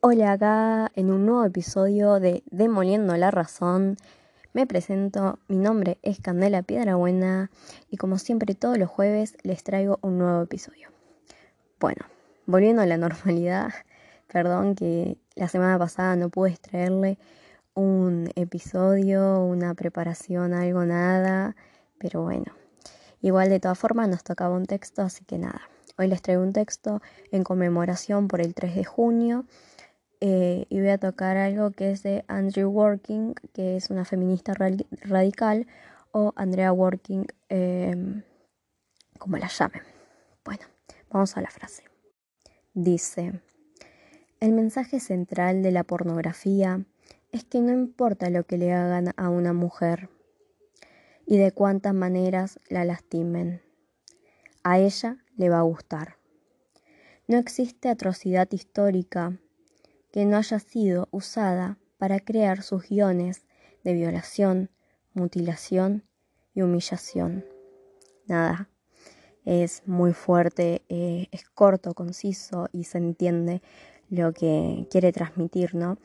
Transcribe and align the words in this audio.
Hola 0.00 0.30
acá 0.30 0.92
en 0.94 1.10
un 1.10 1.26
nuevo 1.26 1.44
episodio 1.44 2.20
de 2.20 2.44
Demoliendo 2.52 3.16
la 3.16 3.32
Razón. 3.32 3.96
Me 4.52 4.64
presento, 4.64 5.40
mi 5.48 5.56
nombre 5.56 5.98
es 6.02 6.20
Candela 6.20 6.62
Piedrabuena 6.62 7.50
y 7.90 7.96
como 7.96 8.16
siempre 8.18 8.54
todos 8.54 8.78
los 8.78 8.88
jueves 8.88 9.36
les 9.42 9.64
traigo 9.64 9.98
un 10.00 10.18
nuevo 10.18 10.42
episodio. 10.42 10.90
Bueno, 11.80 12.06
volviendo 12.46 12.80
a 12.80 12.86
la 12.86 12.96
normalidad, 12.96 13.74
perdón 14.32 14.76
que 14.76 15.18
la 15.34 15.48
semana 15.48 15.76
pasada 15.80 16.14
no 16.14 16.28
pude 16.28 16.56
traerle 16.58 17.18
un 17.74 18.30
episodio, 18.36 19.42
una 19.42 19.74
preparación, 19.74 20.54
algo, 20.54 20.84
nada, 20.84 21.56
pero 21.98 22.22
bueno, 22.22 22.52
igual 23.20 23.48
de 23.48 23.58
todas 23.58 23.80
formas 23.80 24.08
nos 24.08 24.22
tocaba 24.22 24.54
un 24.54 24.66
texto, 24.66 25.02
así 25.02 25.24
que 25.24 25.38
nada. 25.38 25.62
Hoy 25.98 26.06
les 26.06 26.22
traigo 26.22 26.44
un 26.44 26.52
texto 26.52 27.02
en 27.32 27.42
conmemoración 27.42 28.28
por 28.28 28.40
el 28.40 28.54
3 28.54 28.76
de 28.76 28.84
junio 28.84 29.44
eh, 30.20 30.66
y 30.68 30.80
voy 30.80 30.88
a 30.88 30.98
tocar 30.98 31.36
algo 31.36 31.70
que 31.70 31.92
es 31.92 32.02
de 32.02 32.24
Andrew 32.26 32.70
Working, 32.70 33.34
que 33.52 33.76
es 33.76 33.90
una 33.90 34.04
feminista 34.04 34.52
radical, 34.54 35.66
o 36.10 36.32
Andrea 36.36 36.72
Working, 36.72 37.26
em, 37.48 38.22
como 39.18 39.36
la 39.36 39.48
llamen. 39.48 39.82
Bueno, 40.44 40.64
vamos 41.10 41.36
a 41.36 41.40
la 41.40 41.50
frase. 41.50 41.84
Dice, 42.74 43.40
el 44.40 44.52
mensaje 44.52 45.00
central 45.00 45.62
de 45.62 45.72
la 45.72 45.84
pornografía 45.84 46.84
es 47.30 47.44
que 47.44 47.60
no 47.60 47.72
importa 47.72 48.30
lo 48.30 48.44
que 48.44 48.58
le 48.58 48.72
hagan 48.72 49.12
a 49.16 49.28
una 49.28 49.52
mujer 49.52 50.08
y 51.26 51.36
de 51.36 51.52
cuántas 51.52 51.94
maneras 51.94 52.58
la 52.68 52.84
lastimen, 52.84 53.60
a 54.64 54.78
ella 54.78 55.18
le 55.36 55.50
va 55.50 55.58
a 55.58 55.62
gustar. 55.62 56.16
No 57.26 57.36
existe 57.36 57.90
atrocidad 57.90 58.48
histórica 58.50 59.38
que 60.12 60.24
no 60.24 60.36
haya 60.36 60.58
sido 60.58 61.08
usada 61.10 61.78
para 61.98 62.20
crear 62.20 62.62
sus 62.62 62.88
guiones 62.88 63.46
de 63.84 63.94
violación, 63.94 64.70
mutilación 65.14 66.04
y 66.54 66.62
humillación. 66.62 67.44
Nada, 68.26 68.68
es 69.44 69.82
muy 69.86 70.12
fuerte, 70.12 70.82
eh, 70.88 71.28
es 71.32 71.48
corto, 71.48 71.94
conciso 71.94 72.68
y 72.72 72.84
se 72.84 72.98
entiende 72.98 73.62
lo 74.10 74.32
que 74.32 74.86
quiere 74.90 75.12
transmitir, 75.12 75.74
¿no? 75.74 75.98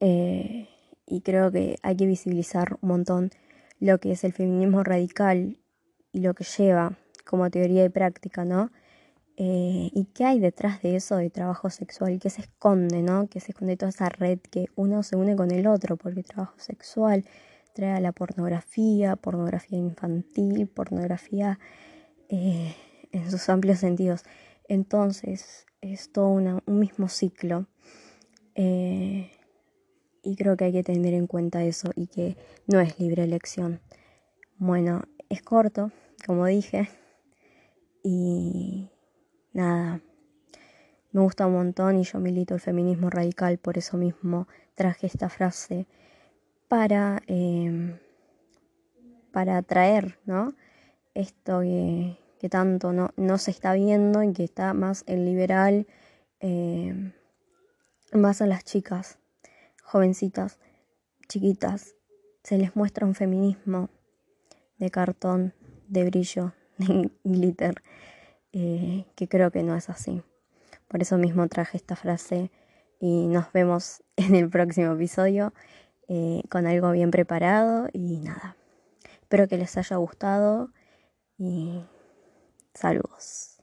Eh, 0.00 0.68
y 1.06 1.20
creo 1.22 1.50
que 1.50 1.76
hay 1.82 1.96
que 1.96 2.06
visibilizar 2.06 2.78
un 2.82 2.88
montón 2.88 3.30
lo 3.80 3.98
que 3.98 4.12
es 4.12 4.24
el 4.24 4.32
feminismo 4.32 4.82
radical 4.82 5.58
y 6.12 6.20
lo 6.20 6.34
que 6.34 6.44
lleva 6.44 6.98
como 7.24 7.50
teoría 7.50 7.84
y 7.84 7.88
práctica, 7.88 8.44
¿no? 8.44 8.70
Eh, 9.40 9.90
y 9.94 10.06
qué 10.14 10.24
hay 10.24 10.40
detrás 10.40 10.82
de 10.82 10.96
eso 10.96 11.16
de 11.16 11.30
trabajo 11.30 11.70
sexual, 11.70 12.18
qué 12.18 12.28
se 12.28 12.40
esconde, 12.40 13.02
¿no? 13.02 13.28
Que 13.28 13.38
se 13.38 13.52
esconde 13.52 13.76
toda 13.76 13.90
esa 13.90 14.08
red 14.08 14.40
que 14.40 14.66
uno 14.74 15.04
se 15.04 15.14
une 15.14 15.36
con 15.36 15.52
el 15.52 15.68
otro, 15.68 15.96
porque 15.96 16.24
trabajo 16.24 16.58
sexual 16.58 17.24
trae 17.72 18.00
la 18.00 18.10
pornografía, 18.10 19.14
pornografía 19.14 19.78
infantil, 19.78 20.66
pornografía 20.66 21.60
eh, 22.28 22.74
en 23.12 23.30
sus 23.30 23.48
amplios 23.48 23.78
sentidos. 23.78 24.24
Entonces, 24.66 25.66
es 25.82 26.10
todo 26.10 26.30
un 26.30 26.60
mismo 26.66 27.08
ciclo. 27.08 27.68
Eh, 28.56 29.30
y 30.24 30.34
creo 30.34 30.56
que 30.56 30.64
hay 30.64 30.72
que 30.72 30.82
tener 30.82 31.14
en 31.14 31.28
cuenta 31.28 31.62
eso 31.62 31.92
y 31.94 32.08
que 32.08 32.36
no 32.66 32.80
es 32.80 32.98
libre 32.98 33.22
elección. 33.22 33.80
Bueno, 34.56 35.04
es 35.28 35.42
corto, 35.42 35.92
como 36.26 36.46
dije, 36.46 36.88
y 38.02 38.90
nada, 39.52 40.00
me 41.12 41.20
gusta 41.20 41.46
un 41.46 41.54
montón 41.54 41.98
y 41.98 42.04
yo 42.04 42.18
milito 42.18 42.54
el 42.54 42.60
feminismo 42.60 43.10
radical, 43.10 43.58
por 43.58 43.78
eso 43.78 43.96
mismo 43.96 44.46
traje 44.74 45.06
esta 45.06 45.28
frase 45.28 45.86
para, 46.68 47.22
em, 47.26 47.98
para 49.32 49.62
traer 49.62 50.18
¿no? 50.26 50.52
esto 51.14 51.60
que, 51.60 52.48
tanto 52.48 52.92
no, 52.92 53.10
no, 53.16 53.38
se 53.38 53.50
está 53.50 53.72
viendo 53.72 54.22
y 54.22 54.32
que 54.32 54.44
está 54.44 54.74
más 54.74 55.02
el 55.06 55.24
liberal, 55.24 55.86
em, 56.40 57.12
más 58.12 58.40
a 58.40 58.46
las 58.46 58.64
chicas, 58.64 59.18
jovencitas, 59.82 60.58
chiquitas, 61.28 61.94
se 62.44 62.58
les 62.58 62.76
muestra 62.76 63.06
un 63.06 63.14
feminismo 63.14 63.90
de 64.78 64.90
cartón, 64.90 65.54
de 65.88 66.04
brillo, 66.04 66.52
de 66.78 67.10
glitter. 67.24 67.82
Eh, 68.52 69.04
que 69.14 69.28
creo 69.28 69.50
que 69.50 69.62
no 69.62 69.76
es 69.76 69.90
así. 69.90 70.22
Por 70.88 71.02
eso 71.02 71.18
mismo 71.18 71.46
traje 71.48 71.76
esta 71.76 71.96
frase 71.96 72.50
y 73.00 73.26
nos 73.26 73.52
vemos 73.52 74.02
en 74.16 74.34
el 74.34 74.48
próximo 74.48 74.92
episodio 74.92 75.52
eh, 76.08 76.42
con 76.48 76.66
algo 76.66 76.90
bien 76.92 77.10
preparado 77.10 77.88
y 77.92 78.20
nada. 78.20 78.56
Espero 79.20 79.46
que 79.46 79.58
les 79.58 79.76
haya 79.76 79.96
gustado 79.96 80.70
y 81.36 81.84
saludos. 82.72 83.57